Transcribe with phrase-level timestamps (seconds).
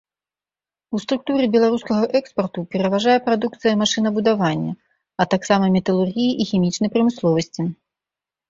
[0.95, 4.73] У структуры беларускага экспарту пераважае прадукцыя машынабудавання,
[5.23, 7.61] а таксама металургіі і хімічнай прамысловасці.